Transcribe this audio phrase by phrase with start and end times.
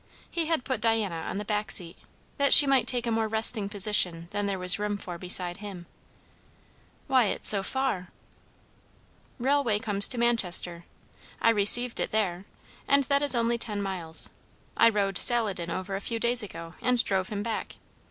[0.31, 1.95] He had put Diana on the back seat,
[2.39, 5.85] that she might take a more resting position than there was room for beside him.
[7.05, 8.07] "Why, it's so far."
[9.37, 10.85] "Railway comes to Manchester.
[11.39, 12.45] I received it there,
[12.87, 14.31] and that is only ten miles.
[14.75, 17.75] I rode Saladin over a few days ago, and drove him back.